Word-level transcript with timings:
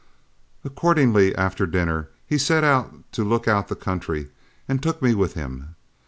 Accordingly 0.65 1.35
after 1.35 1.67
dinner 1.67 2.09
he 2.25 2.39
set 2.39 2.63
out 2.63 2.91
to 3.11 3.23
look 3.23 3.47
out 3.47 3.67
the 3.67 3.75
country, 3.75 4.29
and 4.67 4.81
took 4.81 4.99
me 4.99 5.13
with 5.13 5.35
him. 5.35 5.75